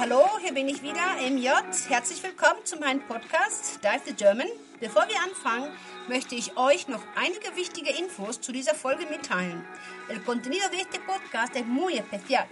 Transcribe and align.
Hallo, 0.00 0.24
hallo, 0.24 0.38
hier 0.40 0.52
bin 0.52 0.68
ich 0.68 0.82
wieder, 0.82 1.16
MJ. 1.20 1.50
Herzlich 1.88 2.22
willkommen 2.22 2.64
zu 2.64 2.76
meinem 2.76 3.00
Podcast 3.02 3.78
Dive 3.82 4.00
the 4.06 4.12
German. 4.12 4.48
Bevor 4.80 5.06
wir 5.08 5.20
anfangen, 5.22 5.70
möchte 6.08 6.34
ich 6.34 6.56
euch 6.56 6.88
noch 6.88 7.02
einige 7.14 7.54
wichtige 7.54 7.90
Infos 7.90 8.40
zu 8.40 8.50
dieser 8.50 8.74
Folge 8.74 9.06
mitteilen. 9.06 9.64
El 10.08 10.22
contenido 10.24 10.68
de 10.70 10.80
este 10.80 10.98
podcast 11.00 11.54
es 11.54 11.66
muy 11.66 11.96
especial, 11.96 12.46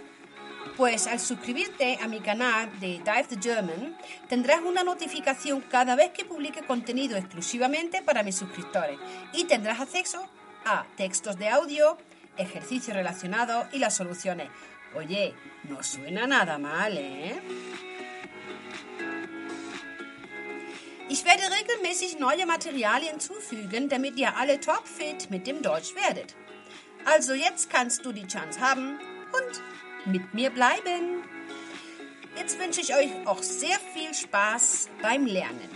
pues 0.77 1.07
al 1.07 1.19
suscribirte 1.19 1.99
a 2.01 2.07
mi 2.07 2.21
canal 2.21 2.69
de 2.79 2.99
Dive 2.99 3.25
the 3.29 3.39
German, 3.41 3.97
tendrás 4.29 4.61
una 4.61 4.83
notificación 4.83 5.61
cada 5.69 5.95
vez 5.95 6.11
que 6.11 6.25
publique 6.25 6.61
contenido 6.65 7.17
exclusivamente 7.17 8.01
para 8.01 8.23
mis 8.23 8.35
suscriptores 8.35 8.99
y 9.33 9.45
tendrás 9.45 9.81
acceso 9.81 10.29
a 10.65 10.85
textos 10.95 11.37
de 11.37 11.49
audio, 11.49 11.97
ejercicios 12.37 12.95
relacionados 12.95 13.67
y 13.73 13.79
las 13.79 13.95
soluciones. 13.95 14.49
Oye, 14.95 15.33
no 15.69 15.81
suena 15.81 16.27
nada 16.27 16.57
mal, 16.59 16.95
¿eh? 16.95 17.33
Ich 21.09 21.25
werde 21.25 21.43
regelmäßig 21.43 22.19
neue 22.19 22.45
Materialien 22.45 23.19
zufügen, 23.19 23.89
damit 23.89 24.17
ihr 24.17 24.35
alle 24.37 24.59
topfit 24.59 25.29
mit 25.29 25.47
dem 25.47 25.61
Deutsch 25.61 25.95
werdet. 25.95 26.35
Also 27.05 27.33
jetzt 27.33 27.69
kannst 27.69 28.05
du 28.05 28.11
die 28.11 28.27
Chance 28.27 28.61
haben 28.61 28.99
und 29.31 30.11
mit 30.11 30.33
mir 30.33 30.49
bleiben. 30.49 31.23
Jetzt 32.37 32.59
wünsche 32.59 32.81
ich 32.81 32.95
euch 32.95 33.11
auch 33.25 33.43
sehr 33.43 33.77
viel 33.93 34.13
Spaß 34.13 34.89
beim 35.01 35.25
Lernen. 35.25 35.69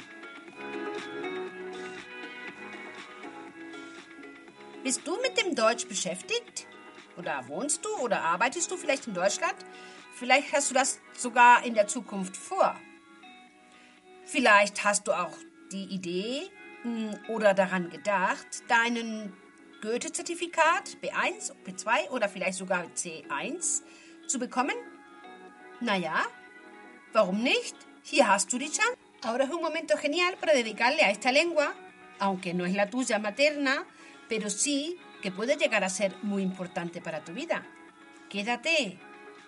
Bist 4.84 5.02
du 5.06 5.18
mit 5.22 5.38
dem 5.40 5.54
Deutsch 5.54 5.88
beschäftigt? 5.88 6.68
Oder 7.18 7.48
wohnst 7.48 7.84
du 7.84 7.90
oder 8.00 8.22
arbeitest 8.22 8.70
du 8.72 8.78
vielleicht 8.78 9.08
in 9.08 9.14
Deutschland? 9.14 9.56
Vielleicht 10.14 10.54
hast 10.54 10.70
du 10.70 10.74
das 10.74 11.00
sogar 11.18 11.64
in 11.66 11.74
der 11.74 11.88
Zukunft 11.88 12.38
vor. 12.38 12.76
Vielleicht 14.26 14.84
hast 14.84 15.08
du 15.08 15.14
auch 15.14 15.38
die 15.72 15.86
Idee 15.86 16.50
hm, 16.84 17.18
oder 17.28 17.54
daran 17.54 17.90
gedacht, 17.90 18.48
deinen 18.68 19.34
Goethe-Zertifikat 19.82 20.98
B1, 21.02 21.54
B2 21.66 22.10
oder 22.10 22.30
vielleicht 22.30 22.58
sogar 22.58 22.86
C1 22.96 23.84
zu 24.28 24.40
bekommen? 24.40 24.76
Naja, 25.80 26.26
warum 27.14 27.42
nicht? 27.42 27.76
Hier 28.04 28.28
hast 28.28 28.52
du 28.52 28.58
die 28.58 28.72
Chance. 28.72 28.98
Ahora 29.24 29.46
es 29.46 29.52
un 29.52 29.62
momento 29.62 29.98
genial 29.98 30.36
para 30.38 30.54
dedicarle 30.54 31.02
a 31.04 31.10
esta 31.10 31.32
lengua, 31.32 31.74
aunque 32.20 32.54
no 32.54 32.66
es 32.66 32.76
la 32.76 32.88
tuya 32.88 33.20
materna, 33.20 33.86
pero 34.30 34.50
sí 34.50 34.98
que 35.22 35.32
puede 35.32 35.58
llegar 35.58 35.84
a 35.84 35.90
ser 35.90 36.16
muy 36.22 36.44
importante 36.44 37.02
para 37.02 37.24
tu 37.24 37.34
vida. 37.34 37.64
Quédate, 38.30 38.98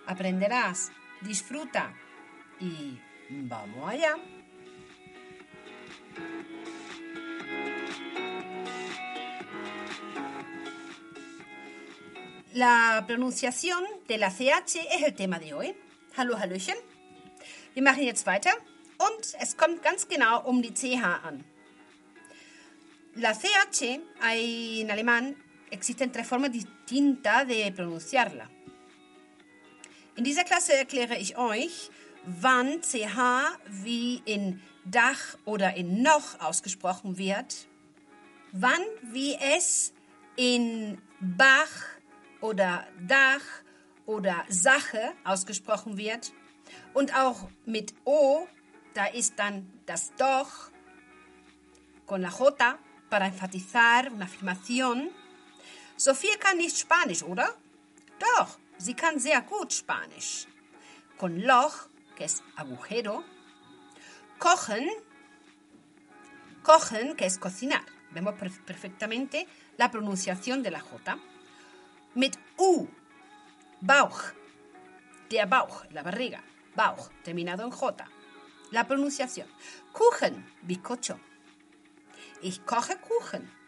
aprenderás, 0.05 0.91
disfruta 1.21 1.93
y 2.59 2.99
vamos 3.29 3.89
allá. 3.89 4.15
La 12.53 13.03
pronunciación 13.05 13.83
de 14.07 14.17
la 14.17 14.31
CH 14.31 14.75
es 14.91 15.03
el 15.03 15.13
tema 15.13 15.39
de 15.39 15.53
hoy. 15.53 15.75
Hallo, 16.17 16.35
Hallöchen. 16.35 16.75
Wir 17.75 17.83
machen 17.83 18.03
jetzt 18.03 18.25
weiter 18.25 18.51
und 18.97 19.35
es 19.39 19.55
kommt 19.55 19.83
ganz 19.83 20.07
genau 20.07 20.41
um 20.41 20.61
die 20.61 20.73
CH 20.73 21.23
an. 21.23 21.45
La 23.15 23.33
CH 23.33 24.01
en 24.21 24.91
alemán 24.91 25.35
existen 25.71 26.11
tres 26.11 26.27
formas 26.27 26.51
distintas 26.51 27.47
de 27.47 27.71
pronunciarla. 27.71 28.49
In 30.15 30.23
dieser 30.23 30.43
Klasse 30.43 30.73
erkläre 30.73 31.17
ich 31.17 31.37
euch, 31.37 31.89
wann 32.25 32.81
CH 32.81 33.57
wie 33.67 34.21
in 34.25 34.61
Dach 34.85 35.37
oder 35.45 35.75
in 35.75 36.01
noch 36.01 36.39
ausgesprochen 36.39 37.17
wird, 37.17 37.67
wann 38.51 38.81
wie 39.03 39.35
es 39.35 39.93
in 40.35 41.01
Bach 41.19 41.85
oder 42.41 42.87
Dach 43.07 43.45
oder 44.05 44.45
Sache 44.49 45.13
ausgesprochen 45.23 45.97
wird 45.97 46.33
und 46.93 47.15
auch 47.15 47.49
mit 47.65 47.93
O, 48.05 48.47
da 48.93 49.05
ist 49.05 49.37
dann 49.37 49.71
das 49.85 50.13
Doch 50.17 50.71
con 52.05 52.21
la 52.21 52.29
J 52.29 52.57
para 53.09 53.27
enfatizar 53.27 54.11
una 54.11 54.25
afirmación 54.25 55.09
Sophia 55.99 56.37
kann 56.37 56.55
nicht 56.55 56.77
Spanisch, 56.77 57.23
oder? 57.23 57.53
Doch, 58.19 58.57
sie 58.77 58.93
kann 58.93 59.19
sehr 59.19 59.41
gut 59.41 59.73
Spanisch. 59.73 60.47
Con 61.17 61.41
Loch, 61.41 61.89
que 62.15 62.23
es 62.23 62.41
agujero. 62.55 63.21
Kochen, 64.39 64.87
kochen, 66.63 67.17
que 67.17 67.25
es 67.25 67.37
cocinar. 67.37 67.83
Vemos 68.11 68.35
perfectamente 68.65 69.45
la 69.75 69.91
pronunciación 69.91 70.63
de 70.63 70.71
la 70.71 70.79
J. 70.79 71.17
Mit 72.15 72.39
U, 72.57 72.87
Bauch, 73.81 74.31
der 75.29 75.47
Bauch, 75.47 75.83
la 75.91 76.01
barriga. 76.01 76.41
Bauch, 76.77 77.09
terminado 77.23 77.65
en 77.65 77.71
J. 77.71 78.05
La 78.71 78.87
pronunciación. 78.87 79.49
Kuchen, 79.91 80.49
bizcocho. 80.61 81.19
Ich 82.41 82.63
koche 82.63 82.95
Kuchen. 83.01 83.58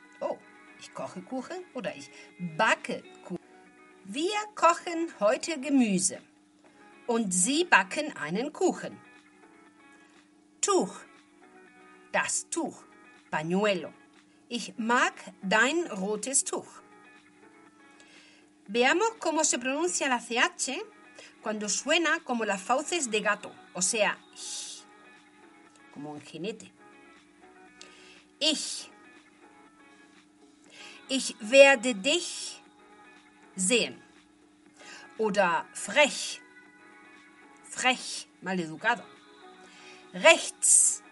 Ich 0.82 0.94
koche 0.96 1.22
Kuchen 1.22 1.64
oder 1.76 1.96
ich 1.96 2.10
backe 2.58 3.04
Kuchen. 3.24 3.38
Wir 4.04 4.40
kochen 4.56 5.14
heute 5.20 5.60
Gemüse 5.60 6.20
und 7.06 7.32
Sie 7.32 7.66
backen 7.66 8.18
einen 8.18 8.52
Kuchen. 8.52 9.00
Tuch, 10.60 10.96
das 12.12 12.50
Tuch, 12.50 12.84
pañuelo. 13.32 13.94
Ich 14.50 14.74
mag 14.78 15.14
dein 15.44 15.86
rotes 15.86 16.44
Tuch. 16.44 16.82
Veamos 18.68 19.12
cómo 19.20 19.44
se 19.44 19.60
pronuncia 19.60 20.10
la 20.10 20.20
CH 20.20 20.82
cuando 21.44 21.70
suena 21.70 22.20
como 22.24 22.44
las 22.44 22.62
fauces 22.62 23.12
de 23.12 23.22
gato, 23.22 23.52
o 23.74 23.82
sea, 23.84 24.18
como 25.94 26.12
un 26.12 26.22
jinete. 26.22 26.72
Ich, 28.40 28.91
ich 31.12 31.36
werde 31.42 31.94
dich 31.94 32.62
sehen. 33.56 34.02
Oder 35.18 35.66
frech, 35.74 36.40
frech, 37.64 38.28
maleducado. 38.42 39.04
Rechts, 40.14 41.04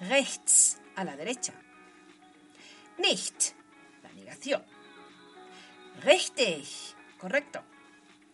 rechts, 0.00 0.78
a 0.96 1.04
la 1.04 1.16
derecha. 1.16 1.52
Nicht, 2.96 3.54
la 4.02 4.10
negación. 4.12 4.62
Richtig, 6.04 6.94
correcto. 7.18 7.60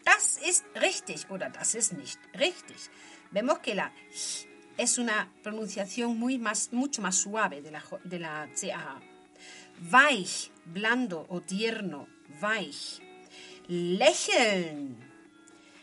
Das 0.05 0.39
ist 0.39 0.65
richtig 0.77 1.29
oder 1.31 1.51
das 1.51 1.75
ist 1.75 1.93
nicht 1.95 2.21
richtig. 2.39 2.91
Vemos 3.33 3.59
que 3.59 3.75
la 3.75 3.91
es 4.77 4.99
una 4.99 5.31
pronunciación 5.43 6.17
muy 6.17 6.39
más, 6.39 6.73
mucho 6.73 7.03
más 7.03 7.17
suave 7.17 7.61
de 7.61 7.71
la, 7.73 7.83
de 8.05 8.19
la 8.19 8.49
CH. 8.55 9.10
Weich, 9.81 10.51
blando 10.65 11.27
o 11.29 11.41
tierno, 11.41 12.07
weich. 12.41 13.01
Lächeln, 13.67 15.03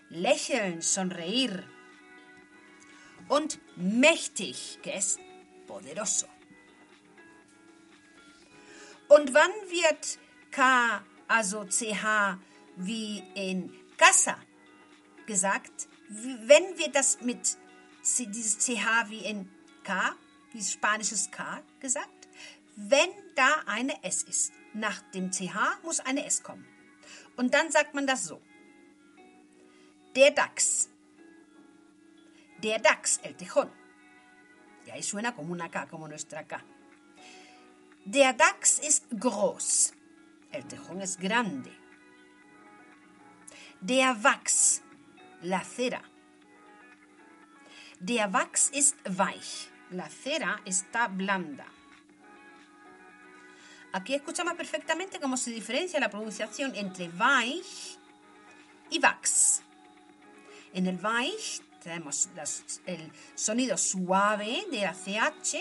lächeln, 0.10 0.82
sonreír. 0.82 1.64
Und 3.28 3.60
mächtig, 3.76 4.80
que 4.82 4.94
es 4.94 5.18
poderoso. 5.66 6.28
Und 9.10 9.34
wann 9.34 9.52
wird 9.70 10.20
K, 10.52 11.04
also 11.28 11.66
CH, 11.66 12.38
wie 12.78 13.24
in 13.36 13.74
casa 13.98 14.38
gesagt? 15.26 15.88
Wenn 16.10 16.78
wir 16.78 16.90
das 16.92 17.20
mit 17.22 17.58
dieses 18.20 18.60
CH 18.60 19.10
wie 19.10 19.26
in 19.26 19.50
K, 19.84 20.16
wie 20.54 20.62
spanisches 20.62 21.30
K 21.32 21.62
gesagt? 21.80 22.18
wenn 22.78 23.10
da 23.38 23.64
eine 23.66 24.04
S 24.04 24.24
ist. 24.24 24.54
Nach 24.74 25.02
dem 25.14 25.32
CH 25.32 25.80
muss 25.84 26.00
eine 26.00 26.26
S 26.26 26.44
kommen. 26.44 26.66
Und 27.36 27.54
dann 27.54 27.72
sagt 27.72 27.94
man 27.94 28.08
das 28.08 28.26
so. 28.26 28.42
Der 30.16 30.32
DAX. 30.32 30.90
Der 32.64 32.80
DAX, 32.80 33.20
el 33.24 33.36
tejón. 33.36 33.70
Y 34.86 34.92
ahí 34.92 35.04
suena 35.04 35.36
como 35.36 35.54
una 35.54 35.70
K, 35.70 35.86
como 35.88 36.08
nuestra 36.08 36.44
K. 36.44 36.64
Der 38.06 38.34
DAX 38.34 38.80
ist 38.80 39.06
groß. 39.12 39.94
El 40.52 40.66
tejón 40.68 41.02
es 41.02 41.18
grande. 41.18 41.72
Der 43.82 44.24
Wachs, 44.24 44.82
la 45.42 45.64
cera. 45.64 46.02
Der 48.00 48.34
Wachs 48.34 48.70
ist 48.70 48.96
weich. 49.06 49.70
La 49.92 50.10
cera 50.10 50.60
está 50.66 51.08
blanda. 51.08 51.66
Aquí 53.94 54.14
escuchamos 54.14 54.54
perfectamente 54.56 55.20
cómo 55.20 55.38
se 55.38 55.52
diferencia 55.52 56.00
la 56.00 56.10
pronunciación 56.10 56.76
entre 56.76 57.10
weich 57.10 57.98
y 58.90 59.00
Wachs. 59.00 59.64
En 60.74 60.88
el 60.88 61.04
Weich 61.04 61.62
tenemos 61.82 62.30
el 62.86 63.12
sonido 63.36 63.78
suave 63.78 64.66
de 64.70 64.82
la 64.82 64.94
CH 64.94 65.58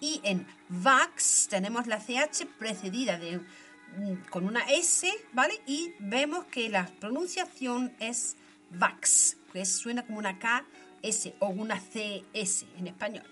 y 0.00 0.20
en 0.24 0.46
VAX 0.68 1.46
tenemos 1.48 1.86
la 1.86 2.00
CH 2.00 2.46
precedida 2.58 3.18
de, 3.18 3.38
mm, 3.38 4.28
con 4.30 4.46
una 4.46 4.60
S, 4.70 5.08
¿vale? 5.32 5.60
Y 5.66 5.94
vemos 6.00 6.46
que 6.46 6.68
la 6.68 6.86
pronunciación 7.00 7.94
es 8.00 8.36
VAX, 8.70 9.36
que 9.52 9.64
suena 9.64 10.04
como 10.04 10.18
una 10.18 10.38
KS 10.38 11.34
o 11.38 11.48
una 11.48 11.80
CS 11.80 12.66
en 12.76 12.88
español. 12.88 13.24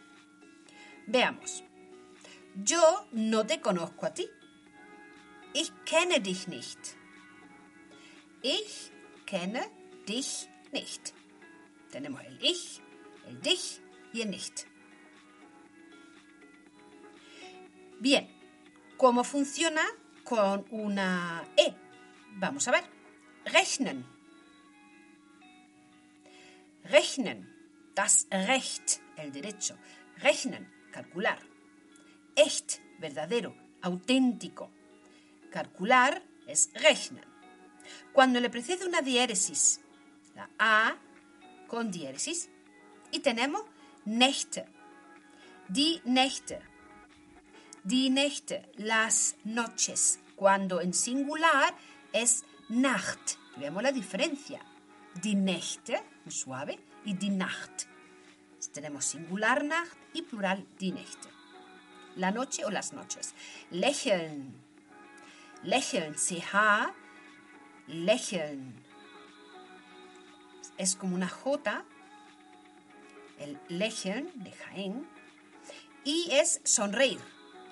Veamos. 1.07 1.65
Yo 2.55 3.09
no 3.13 3.45
te 3.45 3.61
conozco 3.61 4.07
a 4.07 4.15
ti. 4.15 4.29
Ich 5.55 5.73
kenne 5.85 6.21
dich 6.21 6.47
nicht. 6.47 6.97
Ich 8.43 8.93
kenne 9.27 9.63
dich 10.07 10.49
nicht. 10.73 11.15
Tenemos 11.91 12.23
el 12.23 12.39
ich, 12.43 12.81
el 13.27 13.41
dich 13.41 13.81
y 14.13 14.23
el 14.23 14.31
nicht. 14.31 14.67
Bien, 18.01 18.29
¿cómo 18.97 19.25
funciona 19.25 19.83
con 20.25 20.65
una 20.71 21.45
E? 21.57 21.75
Vamos 22.37 22.69
a 22.69 22.73
ver. 22.73 22.85
Rechnen. 23.47 24.05
Rechnen. 26.85 27.51
Das 27.95 28.27
Recht, 28.31 29.01
el 29.17 29.31
derecho. 29.31 29.79
Rechnen, 30.19 30.69
calcular. 30.91 31.39
Echt, 32.37 32.81
verdadero, 32.99 33.55
auténtico. 33.83 34.71
Calcular 35.51 36.23
es 36.47 36.71
rechnen. 36.75 37.25
Cuando 38.13 38.41
le 38.41 38.51
precede 38.51 38.87
una 38.87 39.03
diéresis, 39.03 39.81
la 40.35 40.51
A 40.59 40.97
con 41.69 41.91
diéresis, 41.91 42.51
y 43.11 43.21
tenemos 43.21 43.63
Nächte. 44.05 44.67
Die 45.69 46.01
Nächte 46.05 46.61
Die 47.85 48.09
Nächte, 48.09 48.63
las 48.79 49.37
noches, 49.45 50.19
cuando 50.37 50.81
en 50.81 50.95
singular 50.95 51.75
es 52.15 52.43
Nacht. 52.71 53.37
Vemos 53.59 53.83
la 53.83 53.93
diferencia. 53.93 54.59
Die 55.23 55.35
Nächte, 55.35 56.03
suave, 56.27 56.79
y 57.05 57.13
die 57.13 57.29
Nacht. 57.29 57.87
Tenemos 58.73 59.05
singular 59.05 59.63
Nacht 59.63 59.99
y 60.15 60.23
plural 60.23 60.65
die 60.81 60.93
Nächte. 60.93 61.29
La 62.17 62.31
noche 62.31 62.65
o 62.65 62.71
las 62.71 62.93
noches. 62.93 63.35
Lächeln. 63.71 64.55
Lächeln, 65.63 66.15
CH. 66.15 66.93
Lächeln. 67.89 68.75
Es 70.79 70.97
como 70.97 71.15
una 71.15 71.29
J. 71.29 71.85
El 73.39 73.59
lächeln 73.69 74.31
de 74.35 74.53
Jaén. 74.53 75.07
Y 76.05 76.29
es 76.31 76.61
sonreír 76.65 77.21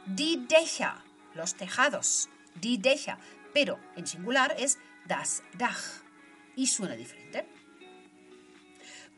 die 0.07 0.37
Dächer, 0.49 0.95
los 1.35 1.55
tejados, 1.55 2.29
die 2.55 2.79
Dächer, 2.79 3.19
pero 3.53 3.79
en 3.97 4.07
singular 4.07 4.55
es 4.59 4.79
das 5.07 5.43
Dach 5.59 6.03
y 6.57 6.67
suena 6.67 6.97
diferente. 6.97 7.47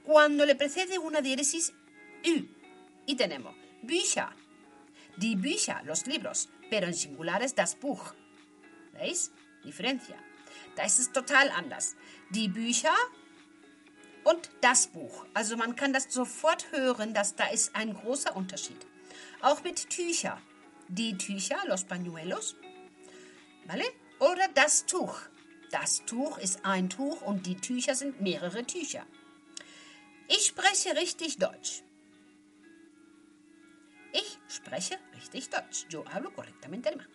Cuando 0.05 0.45
le 0.45 0.55
precede 0.55 0.99
una 0.99 1.21
diéresis 1.21 1.73
y 3.07 3.17
tenemos 3.17 3.55
Bücher, 3.83 4.29
die 5.17 5.37
Bücher, 5.37 5.81
los 5.85 6.07
libros, 6.07 6.49
pero 6.71 6.87
en 6.87 6.95
singular 6.95 7.43
es 7.43 7.55
das 7.55 7.75
Buch. 7.75 8.15
¿Veis? 8.93 9.33
Diferencia. 9.65 10.17
Da 10.77 10.85
ist 10.85 10.99
es 10.99 11.13
total 11.13 11.51
anders. 11.51 11.97
Die 12.31 12.49
Bücher 12.49 12.95
und 14.25 14.51
das 14.61 14.89
Buch. 14.89 15.27
Also 15.35 15.57
man 15.57 15.77
kann 15.77 15.93
das 15.93 16.13
sofort 16.13 16.73
hören, 16.73 17.15
dass 17.15 17.35
da 17.35 17.47
ist 17.47 17.75
ein 17.75 17.95
großer 17.95 18.35
Unterschied. 18.37 18.87
Auch 19.41 19.63
mit 19.63 19.91
Tücher 19.91 20.41
die 20.89 21.17
Tücher, 21.17 21.57
los 21.67 21.85
pañuelos, 21.85 22.57
¿vale? 23.67 23.85
Oder 24.19 24.49
das 24.55 24.87
Tuch. 24.87 25.19
Das 25.71 26.05
Tuch 26.07 26.39
ist 26.39 26.65
ein 26.65 26.89
Tuch 26.89 27.23
und 27.23 27.47
die 27.47 27.57
Tücher 27.57 27.95
sind 27.95 28.21
mehrere 28.21 28.65
Tücher. 28.65 29.05
Ich 30.29 30.47
spreche 30.47 30.97
richtig 30.97 31.39
Deutsch. 31.39 31.83
Spreche 34.55 34.97
richtig 35.17 35.51
Deutsch. 35.51 35.87
Yo 35.89 36.05
hablo 36.13 36.31
correctamente 36.33 36.89
alemán. 36.89 37.09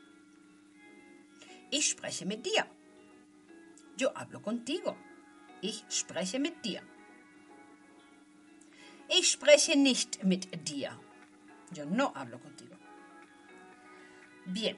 Ich 1.71 1.89
spreche 1.89 2.25
mit 2.25 2.45
dir. 2.45 2.65
Yo 3.97 4.09
hablo 4.13 4.41
contigo. 4.41 4.97
Ich 5.61 5.85
spreche 5.89 6.37
mit 6.37 6.65
dir. 6.65 6.81
Ich 9.07 9.31
spreche 9.31 9.77
nicht 9.77 10.23
mit 10.25 10.49
dir. 10.67 10.99
Yo 11.73 11.85
no 11.85 12.13
hablo 12.13 12.39
contigo. 12.39 12.75
Bien. 14.45 14.77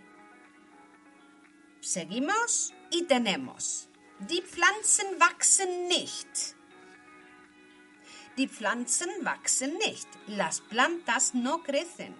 Seguimos 1.81 2.73
y 2.91 3.05
tenemos. 3.05 3.89
Die 4.19 4.43
Pflanzen 4.43 5.19
wachsen 5.19 5.87
nicht. 5.87 6.55
Die 8.37 8.47
Pflanzen 8.47 9.09
wachsen 9.23 9.79
nicht. 9.79 10.07
Las 10.27 10.61
plantas 10.61 11.33
no 11.33 11.63
crecen. 11.63 12.13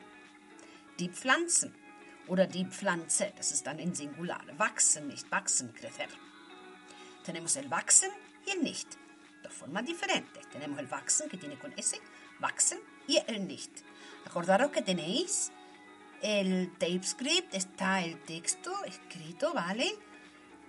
Die 1.01 1.09
Pflanzen 1.09 1.74
oder 2.27 2.45
die 2.45 2.63
Pflanze, 2.63 3.33
das 3.36 3.51
ist 3.51 3.65
dann 3.65 3.80
in 3.80 3.95
Singular. 3.95 4.39
Wachsen 4.57 5.07
nicht, 5.07 5.31
wachsen, 5.31 5.74
crecer. 5.74 6.07
Tenemos 7.24 7.56
el 7.56 7.71
wachsen 7.71 8.12
y 8.45 8.56
nicht. 8.63 8.88
De 9.42 9.50
forma 9.50 9.81
diferente. 9.81 10.39
Tenemos 10.51 10.77
el 10.77 10.92
wachsen 10.92 11.27
que 11.27 11.38
tiene 11.38 11.57
con 11.57 11.74
S, 11.75 12.00
wachsen 12.39 12.77
y 13.07 13.18
el 13.25 13.48
nicht. 13.48 13.71
Acordaros 14.27 14.69
que 14.69 14.83
tenéis 14.83 15.51
el 16.21 16.71
tape 16.74 17.01
script 17.01 17.56
está 17.56 18.03
el 18.03 18.19
texto 18.19 18.71
escrito, 18.86 19.56
¿vale? 19.56 19.98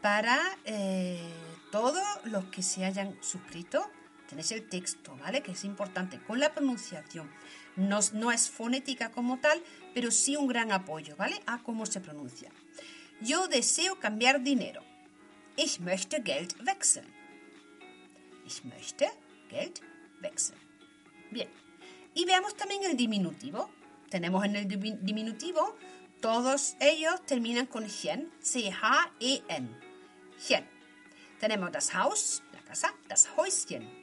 Para 0.01 0.41
eh, 0.65 1.31
todos 1.71 2.03
los 2.25 2.47
que 2.47 2.63
se 2.63 2.87
hayan 2.87 3.23
suscrito, 3.23 3.87
tenéis 4.33 4.53
el 4.53 4.67
texto, 4.67 5.15
¿vale? 5.19 5.43
Que 5.43 5.53
es 5.53 5.63
importante 5.63 6.19
con 6.19 6.41
la 6.41 6.55
pronunciación. 6.55 7.31
No, 7.77 8.01
no 8.15 8.33
es 8.33 8.49
fonética 8.49 9.11
como 9.11 9.39
tal, 9.41 9.63
pero 9.93 10.11
sí 10.11 10.37
un 10.37 10.47
gran 10.47 10.73
apoyo, 10.73 11.17
¿vale? 11.17 11.43
A 11.47 11.63
cómo 11.63 11.85
se 11.85 12.01
pronuncia. 12.01 12.51
Yo 13.21 13.47
deseo 13.47 14.01
cambiar 14.01 14.43
dinero. 14.43 14.83
Ich 15.57 15.81
möchte 15.81 16.23
Geld 16.23 16.55
wechseln. 16.67 17.07
Ich 18.47 18.65
möchte 18.65 19.11
Geld 19.51 19.83
wechseln. 20.23 20.59
Bien. 21.31 21.51
Y 22.15 22.25
veamos 22.25 22.57
también 22.57 22.85
el 22.85 22.97
diminutivo. 22.97 23.71
Tenemos 24.09 24.45
en 24.47 24.57
el 24.57 24.67
diminutivo, 24.67 25.77
todos 26.21 26.77
ellos 26.81 27.25
terminan 27.27 27.67
con 27.67 27.89
gen, 27.89 28.31
C-H-E-N. 28.41 29.69
Gen. 30.39 30.67
Tenemos 31.39 31.71
das 31.71 31.95
Haus, 31.95 32.43
la 32.53 32.63
casa, 32.63 32.95
das 33.09 33.29
Häuschen. 33.37 34.02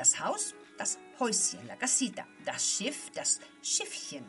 Das 0.00 0.18
Haus, 0.18 0.54
das 0.78 0.98
Häuschen, 1.18 1.66
la 1.66 1.76
casita. 1.76 2.26
Das 2.46 2.64
Schiff, 2.64 3.10
das 3.10 3.38
Schiffchen. 3.60 4.24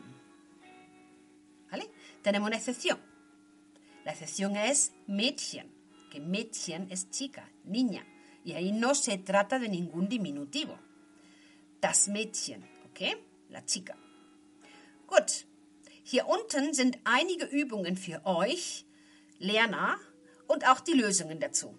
¿Vale? 1.70 1.88
Tenemos 2.22 2.48
una 2.48 2.58
excepción. 2.58 2.98
La 4.04 4.12
excepción 4.12 4.54
es 4.54 4.92
Mädchen, 5.06 5.72
que 6.10 6.20
Mädchen 6.20 6.90
es 6.90 7.08
chica, 7.08 7.48
niña, 7.64 8.04
y 8.44 8.52
ahí 8.52 8.70
no 8.70 8.94
se 8.94 9.16
trata 9.16 9.58
de 9.58 9.70
ningún 9.70 10.10
diminutivo. 10.10 10.78
Das 11.80 12.06
Mädchen. 12.06 12.68
Okay, 12.90 13.16
la 13.48 13.64
chica. 13.64 13.96
Gut, 15.06 15.46
hier 16.02 16.26
unten 16.26 16.74
sind 16.74 16.98
einige 17.04 17.46
Übungen 17.46 17.96
für 17.96 18.26
euch, 18.26 18.84
Lerner, 19.38 19.98
und 20.48 20.68
auch 20.68 20.80
die 20.80 20.92
Lösungen 20.92 21.40
dazu. 21.40 21.74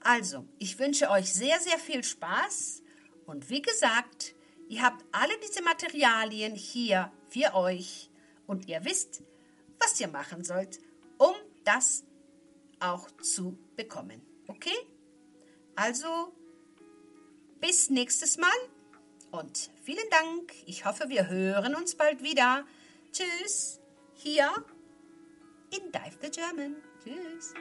Also, 0.00 0.48
ich 0.58 0.80
wünsche 0.80 1.10
euch 1.10 1.32
sehr, 1.32 1.60
sehr 1.60 1.78
viel 1.78 2.02
Spaß 2.02 2.82
und 3.26 3.50
wie 3.50 3.62
gesagt, 3.62 4.34
ihr 4.68 4.82
habt 4.82 5.04
alle 5.12 5.32
diese 5.46 5.62
Materialien 5.62 6.54
hier 6.54 7.12
für 7.28 7.54
euch 7.54 8.10
und 8.46 8.68
ihr 8.68 8.84
wisst, 8.84 9.22
was 9.78 10.00
ihr 10.00 10.08
machen 10.08 10.44
sollt, 10.44 10.80
um 11.18 11.34
das 11.64 12.04
auch 12.80 13.10
zu 13.22 13.58
bekommen. 13.76 14.20
Okay? 14.46 14.76
Also, 15.76 16.32
bis 17.60 17.90
nächstes 17.90 18.36
Mal 18.36 18.50
und 19.30 19.70
vielen 19.82 20.08
Dank. 20.10 20.52
Ich 20.66 20.84
hoffe, 20.84 21.08
wir 21.08 21.28
hören 21.28 21.74
uns 21.74 21.96
bald 21.96 22.22
wieder. 22.22 22.64
Tschüss. 23.12 23.80
Hier 24.14 24.50
in 25.70 25.90
Dive 25.90 26.18
the 26.22 26.30
German. 26.30 26.76
Tschüss. 27.02 27.52